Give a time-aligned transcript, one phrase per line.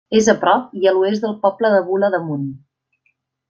[0.19, 2.51] És a prop i a l'oest del poble de Bula d'Amunt.